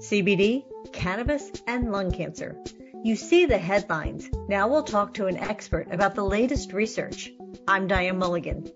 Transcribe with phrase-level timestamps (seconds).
[0.00, 2.56] CBD, cannabis, and lung cancer.
[3.04, 4.30] You see the headlines.
[4.48, 7.30] Now we'll talk to an expert about the latest research.
[7.68, 8.70] I'm Diane Mulligan.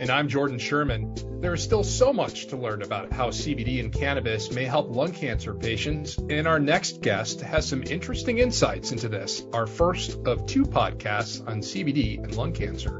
[0.00, 1.40] And I'm Jordan Sherman.
[1.40, 5.12] There is still so much to learn about how CBD and cannabis may help lung
[5.12, 10.46] cancer patients, and our next guest has some interesting insights into this, our first of
[10.46, 12.99] two podcasts on CBD and lung cancer.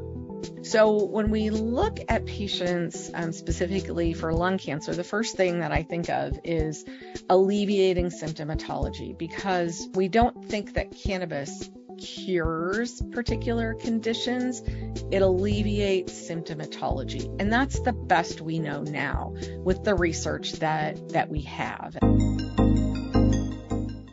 [0.62, 5.72] So, when we look at patients um, specifically for lung cancer, the first thing that
[5.72, 6.84] I think of is
[7.28, 11.70] alleviating symptomatology because we don't think that cannabis
[12.00, 14.62] cures particular conditions,
[15.10, 17.34] it alleviates symptomatology.
[17.40, 21.96] And that's the best we know now with the research that, that we have.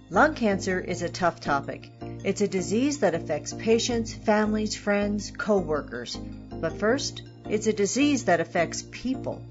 [0.10, 1.92] Lung cancer is a tough topic.
[2.28, 6.18] It's a disease that affects patients, families, friends, co workers.
[6.60, 9.42] But first, it's a disease that affects people.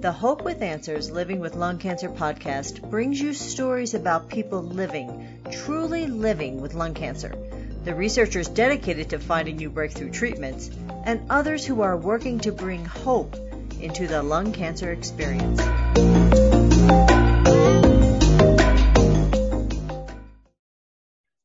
[0.00, 5.40] The Hope with Answers Living with Lung Cancer podcast brings you stories about people living,
[5.50, 7.34] truly living with lung cancer.
[7.82, 10.70] The researchers dedicated to finding new breakthrough treatments,
[11.04, 13.34] and others who are working to bring hope
[13.80, 15.60] into the lung cancer experience.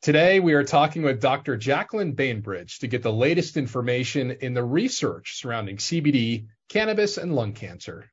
[0.08, 1.58] Today, we are talking with Dr.
[1.58, 7.52] Jacqueline Bainbridge to get the latest information in the research surrounding CBD, cannabis, and lung
[7.52, 8.09] cancer.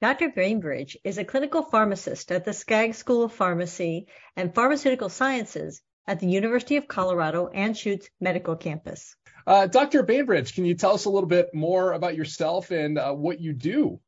[0.00, 0.28] Dr.
[0.28, 6.20] Bainbridge is a clinical pharmacist at the Skaggs School of Pharmacy and Pharmaceutical Sciences at
[6.20, 9.16] the University of Colorado Anschutz Medical Campus.
[9.44, 10.04] Uh, Dr.
[10.04, 13.52] Bainbridge, can you tell us a little bit more about yourself and uh, what you
[13.52, 13.98] do?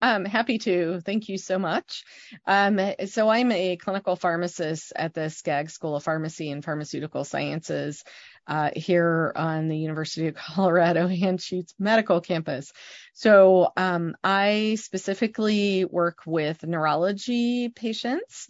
[0.00, 1.00] I'm happy to.
[1.00, 2.04] Thank you so much.
[2.46, 8.04] Um, so I'm a clinical pharmacist at the Skaggs School of Pharmacy and Pharmaceutical Sciences
[8.46, 12.72] uh, here on the University of Colorado Anschutz Medical Campus.
[13.12, 18.48] So um, I specifically work with neurology patients.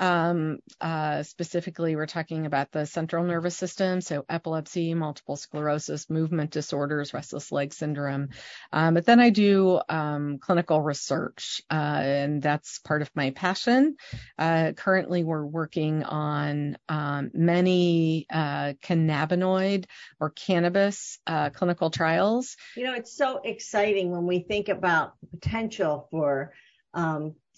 [0.00, 6.50] Um, uh, specifically, we're talking about the central nervous system, so epilepsy, multiple sclerosis, movement
[6.50, 8.30] disorders, restless leg syndrome.
[8.72, 13.96] Um, but then I do um, clinical research, uh, and that's part of my passion.
[14.38, 19.84] Uh, currently, we're working on many cannabinoid
[20.18, 21.18] or cannabis
[21.52, 22.56] clinical trials.
[22.74, 26.54] You know, it's so exciting when we think about the potential for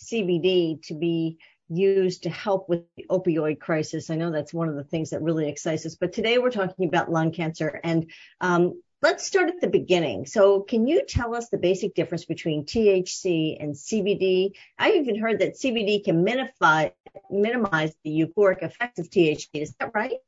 [0.03, 1.39] CBD to be
[1.73, 4.11] used to help with the opioid crisis.
[4.11, 5.95] I know that's one of the things that really excites us.
[5.95, 7.81] But today we're talking about lung cancer.
[7.83, 8.11] And
[8.41, 10.27] um, let's start at the beginning.
[10.27, 14.53] So, can you tell us the basic difference between THC and CBD?
[14.79, 16.93] I even heard that CBD can minify,
[17.31, 19.49] minimize the euphoric effects of THC.
[19.55, 20.19] Is that right?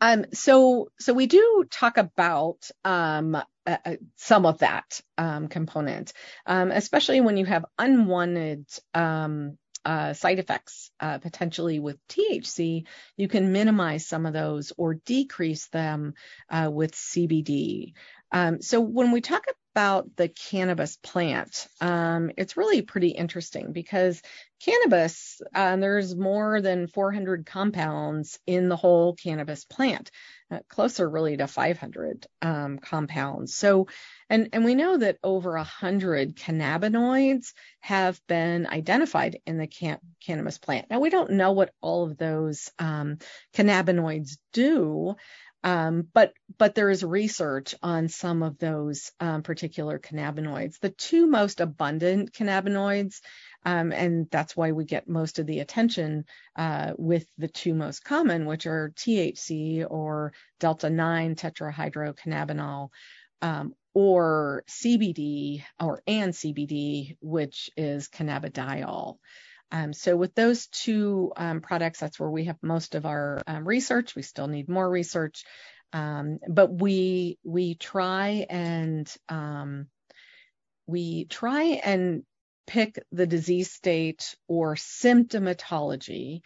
[0.00, 6.12] Um, so, so we do talk about um, uh, some of that um, component,
[6.46, 12.84] um, especially when you have unwanted um, uh, side effects uh, potentially with THC,
[13.16, 16.14] you can minimize some of those or decrease them
[16.50, 17.92] uh, with CBD.
[18.32, 24.20] Um, so when we talk about the cannabis plant, um, it's really pretty interesting because
[24.60, 30.10] cannabis, uh, there's more than 400 compounds in the whole cannabis plant,
[30.50, 33.54] uh, closer really to 500 um, compounds.
[33.54, 33.88] So
[34.30, 40.58] and, and we know that over 100 cannabinoids have been identified in the can- cannabis
[40.58, 40.86] plant.
[40.90, 43.18] Now, we don't know what all of those um,
[43.54, 45.16] cannabinoids do,
[45.64, 50.78] um, but but there is research on some of those um, particular cannabinoids.
[50.78, 53.20] The two most abundant cannabinoids,
[53.64, 58.04] um, and that's why we get most of the attention uh, with the two most
[58.04, 62.90] common, which are THC or delta 9 tetrahydrocannabinol.
[63.44, 69.18] Um, or CBD or and CBD, which is cannabidiol.
[69.70, 73.66] Um, so with those two um, products, that's where we have most of our um,
[73.66, 74.14] research.
[74.14, 75.44] We still need more research,
[75.92, 79.86] um, but we we try and um,
[80.86, 82.24] we try and
[82.66, 86.40] pick the disease state or symptomatology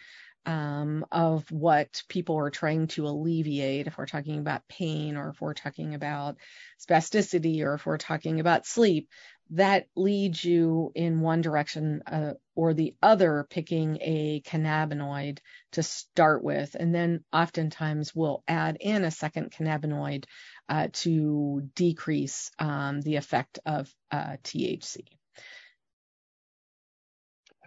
[0.46, 5.40] um, of what people are trying to alleviate, if we're talking about pain or if
[5.40, 6.36] we're talking about
[6.80, 9.08] spasticity or if we're talking about sleep,
[9.50, 15.38] that leads you in one direction uh, or the other, picking a cannabinoid
[15.72, 16.76] to start with.
[16.78, 20.24] And then oftentimes we'll add in a second cannabinoid
[20.68, 25.17] uh, to decrease um, the effect of uh, THC.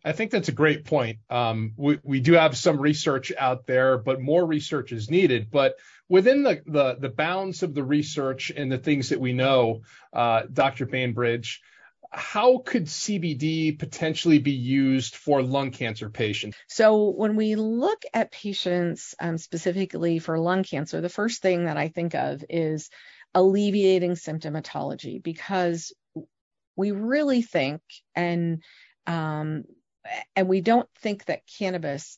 [0.03, 1.19] I think that's a great point.
[1.29, 5.51] Um, we, we do have some research out there, but more research is needed.
[5.51, 5.75] But
[6.09, 9.81] within the, the, the bounds of the research and the things that we know,
[10.11, 10.85] uh, Dr.
[10.87, 11.61] Bainbridge,
[12.11, 16.57] how could CBD potentially be used for lung cancer patients?
[16.67, 21.77] So, when we look at patients um, specifically for lung cancer, the first thing that
[21.77, 22.89] I think of is
[23.33, 25.93] alleviating symptomatology because
[26.75, 27.81] we really think
[28.13, 28.61] and
[29.07, 29.63] um,
[30.35, 32.17] and we don't think that cannabis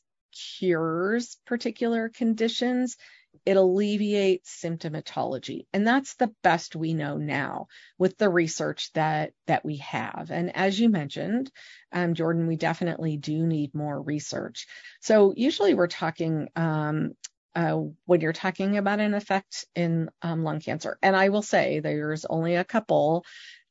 [0.58, 2.98] cures particular conditions.
[3.46, 9.66] It alleviates symptomatology and that's the best we know now with the research that that
[9.66, 10.30] we have.
[10.32, 11.52] And as you mentioned
[11.92, 14.68] um, jordan we definitely do need more research.
[15.02, 17.14] So usually we're talking um,
[17.56, 21.80] uh, when you're talking about an effect in um, lung cancer and i will say
[21.80, 23.24] there's only a couple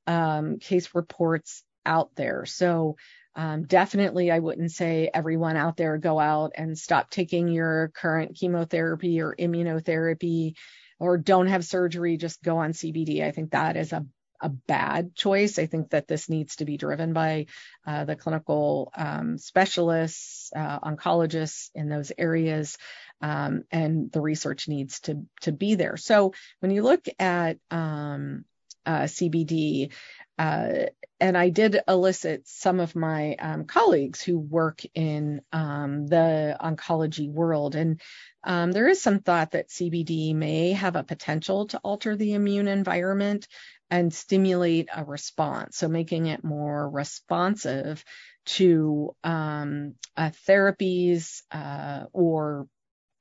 [0.06, 2.46] um, case reports out there.
[2.46, 2.96] So
[3.34, 8.36] um, definitely, I wouldn't say everyone out there go out and stop taking your current
[8.36, 10.54] chemotherapy or immunotherapy
[10.98, 13.24] or don't have surgery, just go on CBD.
[13.24, 14.06] I think that is a
[14.42, 15.58] a bad choice.
[15.58, 17.46] I think that this needs to be driven by
[17.86, 22.76] uh, the clinical um, specialists, uh, oncologists in those areas,
[23.20, 25.96] um, and the research needs to to be there.
[25.96, 28.44] So when you look at um,
[28.84, 29.92] uh, CBD,
[30.42, 30.86] uh,
[31.20, 37.30] and I did elicit some of my um, colleagues who work in um, the oncology
[37.30, 37.76] world.
[37.76, 38.00] And
[38.42, 42.66] um, there is some thought that CBD may have a potential to alter the immune
[42.66, 43.46] environment
[43.88, 45.76] and stimulate a response.
[45.76, 48.04] So making it more responsive
[48.46, 52.66] to um, uh, therapies uh, or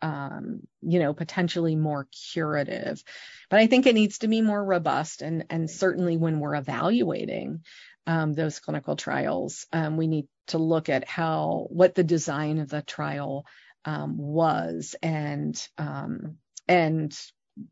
[0.01, 3.03] um, you know, potentially more curative.
[3.49, 7.63] But I think it needs to be more robust, and and certainly when we're evaluating
[8.07, 12.69] um, those clinical trials, um, we need to look at how what the design of
[12.69, 13.45] the trial
[13.85, 16.37] um, was, and um,
[16.67, 17.17] and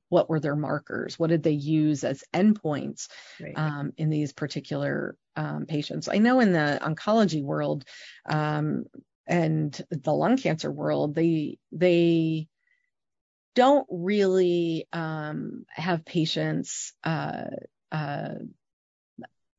[0.10, 1.18] what were their markers?
[1.18, 3.08] What did they use as endpoints
[3.40, 3.54] right.
[3.56, 6.10] Um, in these particular um, patients?
[6.10, 7.86] I know in the oncology world,
[9.30, 12.48] and the lung cancer world, they they
[13.56, 16.94] don't really um, have patients.
[17.04, 17.46] Uh,
[17.92, 18.36] uh,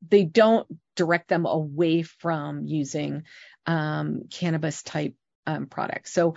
[0.07, 3.23] they don't direct them away from using
[3.65, 5.15] um, cannabis type
[5.47, 6.11] um, products.
[6.13, 6.35] So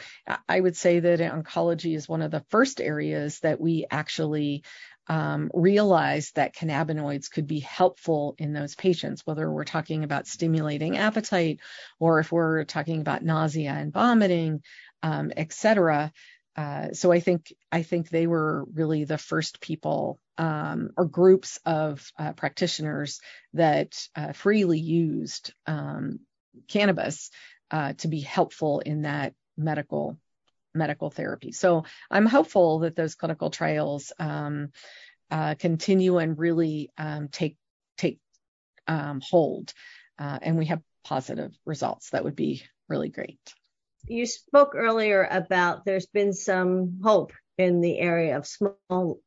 [0.49, 4.65] I would say that oncology is one of the first areas that we actually
[5.06, 10.97] um, realized that cannabinoids could be helpful in those patients, whether we're talking about stimulating
[10.97, 11.61] appetite
[11.99, 14.62] or if we're talking about nausea and vomiting,
[15.03, 16.12] um, et cetera.
[16.56, 21.59] Uh, so I think I think they were really the first people um, or groups
[21.65, 23.21] of uh, practitioners
[23.55, 26.21] that uh, freely used um,
[26.69, 27.31] cannabis
[27.71, 30.17] uh, to be helpful in that medical
[30.75, 31.53] medical therapy.
[31.53, 34.71] So I'm hopeful that those clinical trials um,
[35.31, 37.56] uh, continue and really um, take
[37.97, 38.19] take
[38.87, 39.73] um, hold,
[40.19, 42.11] uh, and we have positive results.
[42.11, 43.38] That would be really great.
[44.06, 49.21] You spoke earlier about there's been some hope in the area of small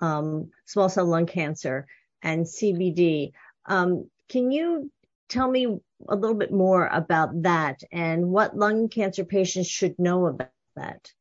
[0.00, 1.86] um, small cell lung cancer
[2.22, 3.32] and CBD.
[3.66, 4.90] Um, can you
[5.28, 5.78] tell me
[6.08, 11.12] a little bit more about that and what lung cancer patients should know about that?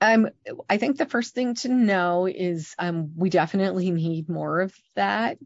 [0.00, 0.28] Um,
[0.70, 5.38] I think the first thing to know is um, we definitely need more of that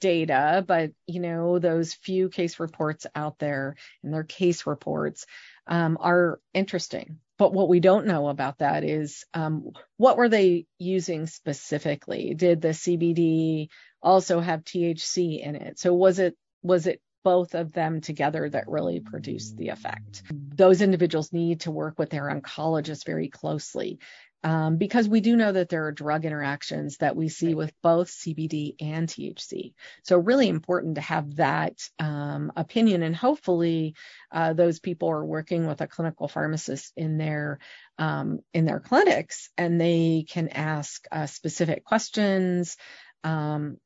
[0.00, 5.26] data, but you know those few case reports out there and their case reports
[5.66, 7.18] um, are interesting.
[7.38, 12.34] But what we don't know about that is um, what were they using specifically?
[12.34, 13.68] Did the CBD
[14.02, 15.78] also have THC in it?
[15.78, 20.22] So was it was it both of them together that really produce the effect.
[20.30, 23.98] Those individuals need to work with their oncologist very closely
[24.42, 28.08] um, because we do know that there are drug interactions that we see with both
[28.08, 29.74] CBD and THC.
[30.02, 33.94] So, really important to have that um, opinion, and hopefully,
[34.32, 37.58] uh, those people are working with a clinical pharmacist in their
[37.98, 42.78] um, in their clinics, and they can ask uh, specific questions.
[43.22, 43.76] Um,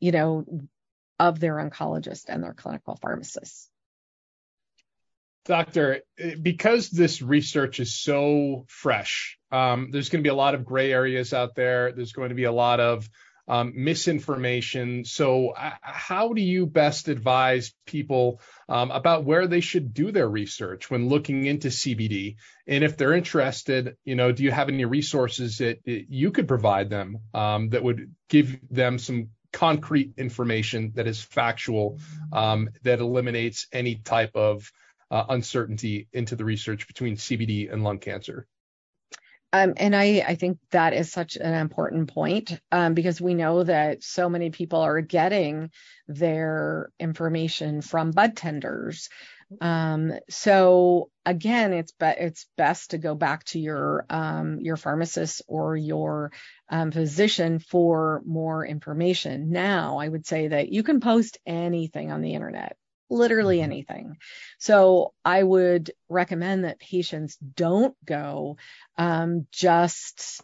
[0.00, 0.44] you know,
[1.20, 3.68] of their oncologist and their clinical pharmacists.
[5.44, 6.00] Doctor,
[6.40, 10.92] because this research is so fresh, um, there's going to be a lot of gray
[10.92, 11.92] areas out there.
[11.92, 13.08] There's going to be a lot of
[13.48, 15.04] um, misinformation.
[15.04, 20.28] So, uh, how do you best advise people um, about where they should do their
[20.28, 22.36] research when looking into CBD?
[22.66, 26.48] And if they're interested, you know, do you have any resources that, that you could
[26.48, 31.98] provide them um, that would give them some concrete information that is factual
[32.32, 34.70] um, that eliminates any type of
[35.10, 38.46] uh, uncertainty into the research between CBD and lung cancer?
[39.52, 44.04] Um, and I, think that is such an important point um, because we know that
[44.04, 45.70] so many people are getting
[46.06, 49.08] their information from bud tenders.
[49.60, 55.42] Um, so again, it's be- it's best to go back to your um, your pharmacist
[55.48, 56.32] or your
[56.68, 59.50] um, physician for more information.
[59.50, 62.76] Now, I would say that you can post anything on the internet
[63.10, 63.72] literally mm-hmm.
[63.72, 64.16] anything.
[64.58, 68.56] So I would recommend that patients don't go
[68.96, 70.42] um, just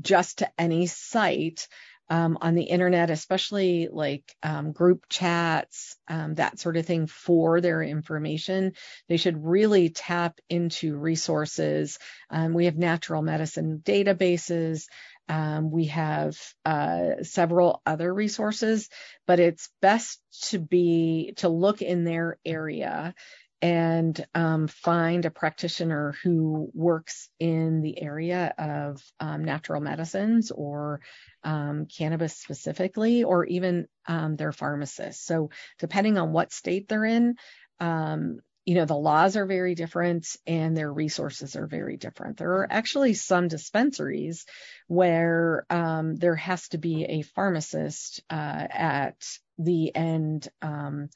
[0.00, 1.68] just to any site
[2.10, 7.60] um, on the internet, especially like um, group chats, um, that sort of thing for
[7.60, 8.72] their information.
[9.08, 11.98] They should really tap into resources.
[12.28, 14.86] Um, we have natural medicine databases.
[15.28, 18.88] Um, we have uh, several other resources,
[19.28, 23.14] but it's best to be to look in their area
[23.62, 31.00] and um, find a practitioner who works in the area of um, natural medicines or
[31.44, 35.26] um, cannabis specifically, or even um, their pharmacist.
[35.26, 37.36] So, depending on what state they're in,
[37.80, 42.36] um, you know, the laws are very different and their resources are very different.
[42.36, 44.46] There are actually some dispensaries
[44.86, 49.16] where um, there has to be a pharmacist uh, at
[49.58, 50.48] the end.
[50.62, 51.08] Um,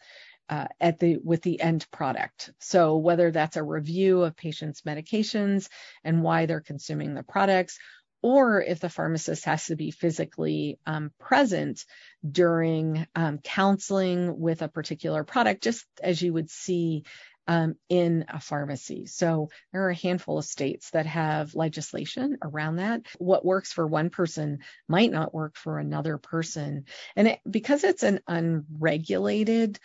[0.48, 2.52] uh, at the with the end product.
[2.60, 5.68] So whether that's a review of patients' medications
[6.02, 7.78] and why they're consuming the products,
[8.22, 11.84] or if the pharmacist has to be physically um, present
[12.28, 17.04] during um, counseling with a particular product, just as you would see
[17.46, 19.06] um, in a pharmacy.
[19.06, 23.02] So there are a handful of states that have legislation around that.
[23.18, 26.86] What works for one person might not work for another person.
[27.16, 29.78] And it, because it's an unregulated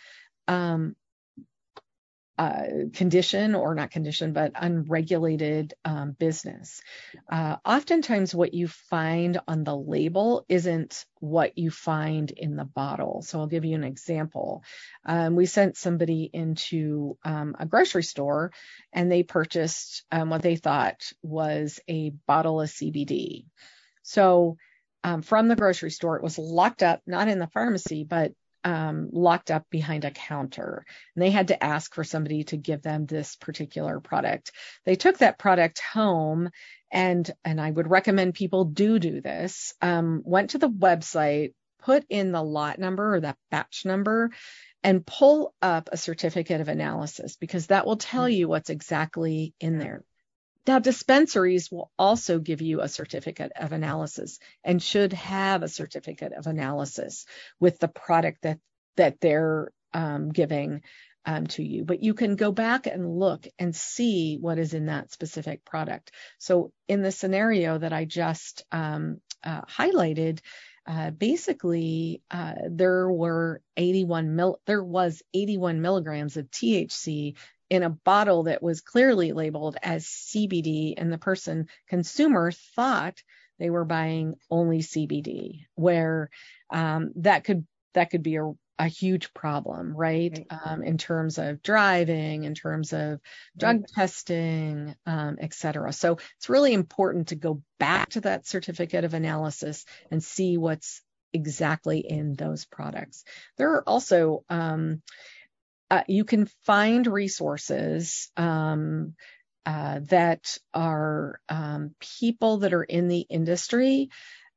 [0.50, 0.96] um,
[2.36, 6.80] uh, condition or not condition, but unregulated um, business.
[7.30, 13.20] Uh, oftentimes, what you find on the label isn't what you find in the bottle.
[13.20, 14.64] So, I'll give you an example.
[15.04, 18.52] Um, we sent somebody into um, a grocery store
[18.90, 23.44] and they purchased um, what they thought was a bottle of CBD.
[24.02, 24.56] So,
[25.04, 28.32] um, from the grocery store, it was locked up, not in the pharmacy, but
[28.64, 32.82] um, locked up behind a counter and they had to ask for somebody to give
[32.82, 34.52] them this particular product.
[34.84, 36.50] They took that product home
[36.92, 42.04] and, and I would recommend people do do this, um, went to the website, put
[42.10, 44.30] in the lot number or that batch number
[44.82, 49.78] and pull up a certificate of analysis because that will tell you what's exactly in
[49.78, 50.04] there.
[50.66, 56.32] Now, dispensaries will also give you a certificate of analysis and should have a certificate
[56.32, 57.24] of analysis
[57.58, 58.58] with the product that
[58.96, 60.82] that they're um, giving
[61.24, 61.84] um, to you.
[61.84, 66.12] But you can go back and look and see what is in that specific product.
[66.38, 70.40] So, in the scenario that I just um, uh, highlighted,
[70.86, 77.36] uh, basically uh, there were 81 mil- there was 81 milligrams of THC
[77.70, 83.22] in a bottle that was clearly labeled as CBD, and the person consumer thought
[83.58, 86.30] they were buying only CBD, where
[86.70, 90.44] um, that could that could be a, a huge problem, right?
[90.50, 90.60] right.
[90.64, 93.20] Um, in terms of driving, in terms of
[93.56, 93.90] drug right.
[93.94, 95.92] testing, um, et cetera.
[95.92, 101.02] So it's really important to go back to that certificate of analysis and see what's
[101.32, 103.24] exactly in those products.
[103.56, 105.02] There are also um,
[105.90, 109.14] uh, you can find resources um,
[109.66, 114.08] uh, that are um, people that are in the industry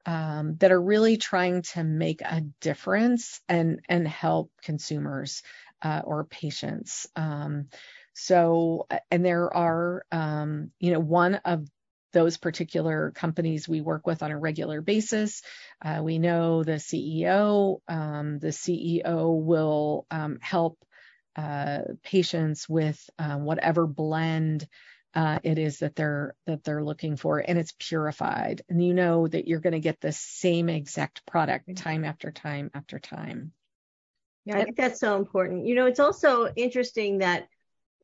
[0.05, 5.43] um, that are really trying to make a difference and and help consumers
[5.81, 7.07] uh, or patients.
[7.15, 7.67] Um,
[8.13, 11.67] so, and there are, um, you know, one of
[12.13, 15.41] those particular companies we work with on a regular basis.
[15.83, 17.79] Uh, we know the CEO.
[17.87, 20.77] Um, the CEO will um, help
[21.35, 24.67] uh, patients with um, whatever blend
[25.15, 29.27] uh, it is that they're that they're looking for, and it's purified, and you know
[29.27, 31.83] that you're going to get the same exact product mm-hmm.
[31.83, 33.51] time after time after time.
[34.45, 35.67] Yeah, I think that's so important.
[35.67, 37.47] You know, it's also interesting that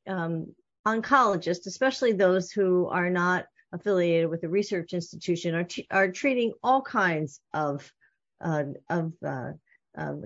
[0.07, 0.53] um,
[0.87, 6.53] oncologists, especially those who are not affiliated with a research institution, are t- are treating
[6.61, 7.91] all kinds of
[8.39, 9.53] uh, of uh,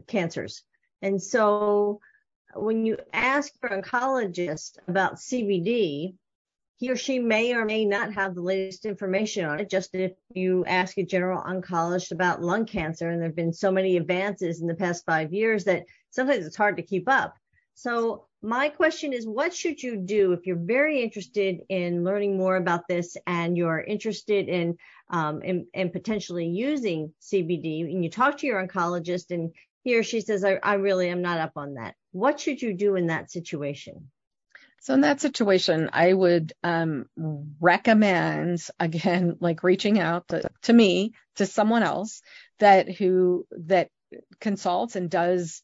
[0.07, 0.63] cancers,
[1.01, 2.01] and so
[2.55, 6.15] when you ask your oncologist about CBD,
[6.77, 9.69] he or she may or may not have the latest information on it.
[9.69, 13.71] Just if you ask a general oncologist about lung cancer, and there have been so
[13.71, 17.35] many advances in the past five years that sometimes it's hard to keep up.
[17.75, 22.57] So my question is what should you do if you're very interested in learning more
[22.57, 24.77] about this and you're interested in
[25.09, 29.53] um, in, in, potentially using CBD and you talk to your oncologist and
[29.83, 31.95] he or she says, I, I really am not up on that.
[32.11, 34.09] What should you do in that situation?
[34.81, 37.05] So in that situation, I would um,
[37.61, 42.21] recommend again, like reaching out to, to me, to someone else
[42.59, 43.89] that who that
[44.39, 45.63] consults and does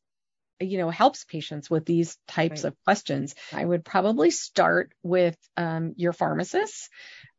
[0.60, 2.74] you know helps patients with these types right.
[2.74, 6.90] of questions i would probably start with um, your pharmacist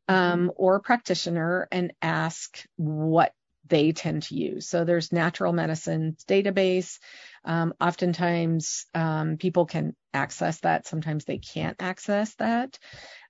[0.09, 0.49] um, mm-hmm.
[0.57, 3.33] or practitioner and ask what
[3.71, 6.99] they tend to use so there's natural medicine database
[7.45, 12.79] um, oftentimes um, people can access that sometimes they can't access that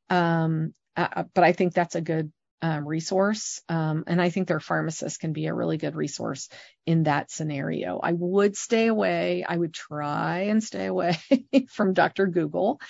[0.09, 2.33] um, uh, uh but i think that's a good
[2.63, 3.63] um, resource.
[3.69, 6.49] Um, and I think their pharmacist can be a really good resource
[6.87, 7.99] in that scenario.
[8.03, 9.45] I would stay away.
[9.49, 11.19] I would try and stay away
[11.71, 12.27] from Dr.
[12.27, 12.81] Google.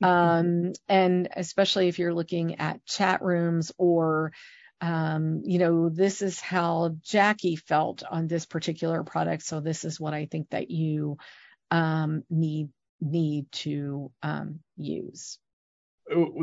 [0.00, 4.32] Um, and especially if you're looking at chat rooms or,
[4.80, 9.42] um, you know, this is how Jackie felt on this particular product.
[9.42, 11.18] So this is what I think that you
[11.70, 12.68] um, need
[13.00, 15.38] need to um, use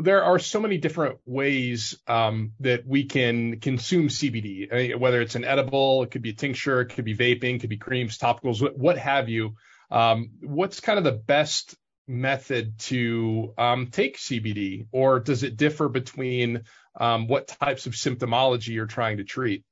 [0.02, 5.44] there are so many different ways um, that we can consume CBD, whether it's an
[5.44, 8.62] edible, it could be a tincture, it could be vaping, it could be creams, topicals,
[8.62, 9.56] what, what have you.
[9.90, 11.76] Um, what's kind of the best
[12.08, 16.62] method to um, take CBD, or does it differ between
[16.98, 19.64] um, what types of symptomology you're trying to treat?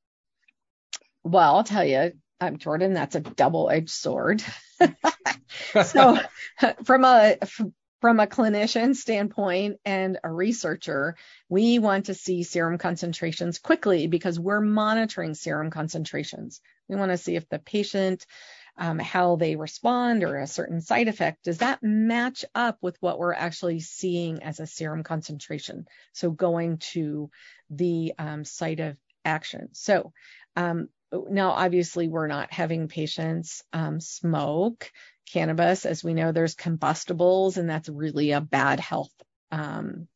[1.22, 4.42] Well, I'll tell you, um, Jordan, that's a double-edged sword.
[5.84, 6.18] so,
[6.84, 7.38] from a
[8.04, 11.16] from a clinician standpoint and a researcher,
[11.48, 16.60] we want to see serum concentrations quickly because we're monitoring serum concentrations.
[16.86, 18.26] We want to see if the patient,
[18.76, 23.18] um, how they respond or a certain side effect, does that match up with what
[23.18, 25.86] we're actually seeing as a serum concentration?
[26.12, 27.30] So going to
[27.70, 29.68] the um, site of action.
[29.72, 30.12] So
[30.56, 30.88] um,
[31.30, 34.90] now, obviously, we're not having patients um, smoke
[35.32, 35.86] cannabis.
[35.86, 39.12] As we know, there's combustibles, and that's really a bad health
[39.50, 40.08] um,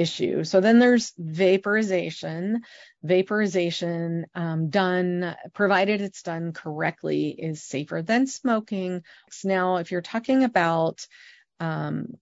[0.00, 0.44] issue.
[0.44, 2.62] So then there's vaporization.
[3.02, 9.02] Vaporization um, done, provided it's done correctly, is safer than smoking.
[9.44, 11.06] Now, if you're talking about
[11.60, 12.14] um,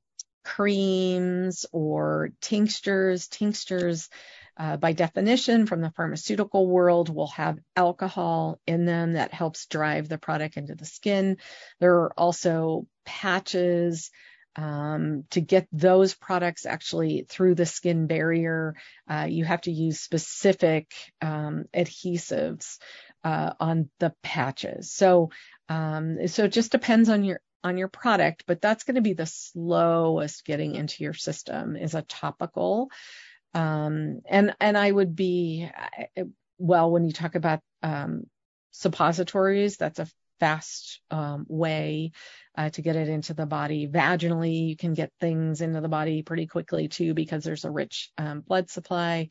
[0.45, 4.09] creams or tinctures, tinctures
[4.57, 10.09] uh, by definition from the pharmaceutical world will have alcohol in them that helps drive
[10.09, 11.37] the product into the skin.
[11.79, 14.11] There are also patches
[14.59, 18.75] um, to get those products actually through the skin barrier.
[19.09, 20.93] Uh, you have to use specific
[21.23, 22.79] um, adhesives
[23.23, 24.91] uh, on the patches.
[24.93, 25.31] So,
[25.69, 29.13] um, so it just depends on your on your product, but that's going to be
[29.13, 32.91] the slowest getting into your system is a topical.
[33.55, 35.71] Um, and and I would be
[36.59, 38.25] well when you talk about um,
[38.73, 40.09] suppositories, that's a
[40.41, 42.13] fast um, way
[42.57, 43.87] uh, to get it into the body.
[43.87, 48.11] Vaginally, you can get things into the body pretty quickly too because there's a rich
[48.19, 49.29] um, blood supply.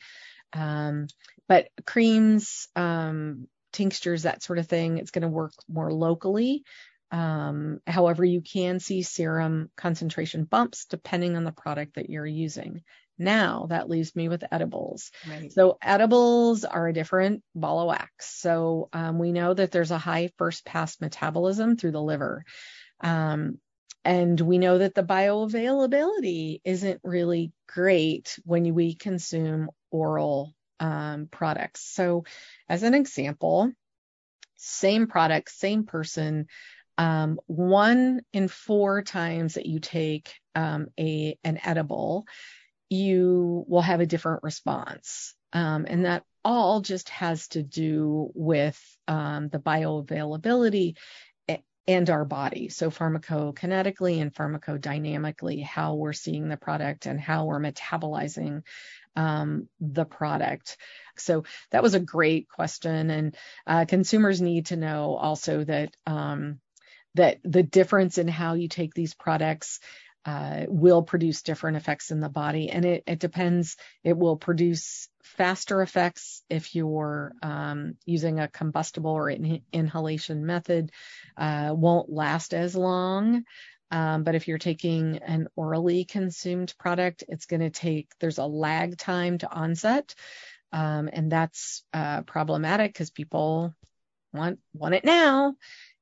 [0.54, 1.08] Um,
[1.48, 6.63] but creams, um, tinctures, that sort of thing, it's going to work more locally.
[7.12, 12.82] Um, however, you can see serum concentration bumps depending on the product that you're using.
[13.18, 15.12] Now that leaves me with edibles.
[15.28, 15.52] Right.
[15.52, 18.28] So edibles are a different ball of wax.
[18.40, 22.46] So um, we know that there's a high first pass metabolism through the liver.
[23.02, 23.60] Um,
[24.04, 31.82] and we know that the bioavailability isn't really great when we consume oral um, products.
[31.82, 32.24] So,
[32.70, 33.72] as an example,
[34.56, 36.48] same product, same person,
[36.98, 42.26] um, one in four times that you take um, a an edible
[42.89, 45.34] you will have a different response.
[45.54, 50.95] Um, and that all just has to do with um, the bioavailability
[51.88, 52.67] and our body.
[52.69, 58.63] So pharmacokinetically and pharmacodynamically, how we're seeing the product and how we're metabolizing
[59.15, 60.78] um, the product.
[61.17, 66.60] So that was a great question, and uh, consumers need to know also that um,
[67.15, 69.80] that the difference in how you take these products
[70.28, 72.70] uh, will produce different effects in the body.
[72.70, 79.12] And it, it depends, it will produce faster effects if you're um, using a combustible
[79.12, 80.92] or in, inhalation method,
[81.38, 83.46] uh, won't last as long.
[83.90, 88.46] Um, but if you're taking an orally consumed product, it's going to take, there's a
[88.46, 90.13] lag time to onset.
[90.74, 93.74] Um, and that's uh, problematic because people
[94.34, 95.56] want want it now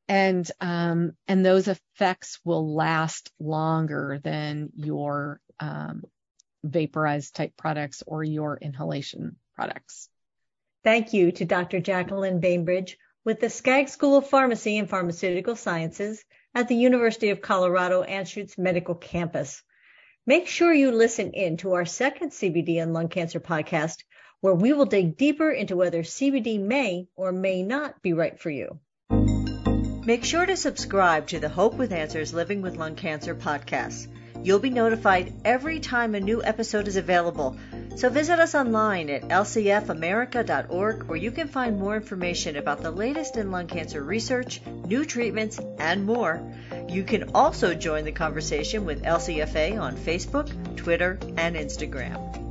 [0.08, 6.04] and um, and those effects will last longer than your um,
[6.64, 10.10] vaporized type products or your inhalation products.
[10.84, 11.80] Thank you to Dr.
[11.80, 17.42] Jacqueline Bainbridge with the Skaggs School of Pharmacy and Pharmaceutical Sciences at the University of
[17.42, 19.64] Colorado Anschutz Medical Campus.
[20.28, 24.04] Make sure you listen in to our second CBD and lung cancer podcast,
[24.42, 28.50] where we will dig deeper into whether CBD may or may not be right for
[28.50, 28.80] you.
[30.06, 34.08] Make sure to subscribe to the Hope with Answers Living with Lung Cancer podcast.
[34.44, 37.58] You'll be notified every time a new episode is available.
[37.96, 43.36] So visit us online at lcfamerica.org where you can find more information about the latest
[43.36, 46.40] in lung cancer research, new treatments, and more.
[46.88, 52.45] You can also join the conversation with LCFA on Facebook, Twitter, and Instagram.